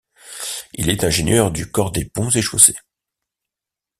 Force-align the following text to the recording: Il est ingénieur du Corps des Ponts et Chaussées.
Il 0.73 0.89
est 0.89 1.03
ingénieur 1.03 1.51
du 1.51 1.69
Corps 1.69 1.91
des 1.91 2.05
Ponts 2.05 2.31
et 2.31 2.41
Chaussées. 2.41 2.73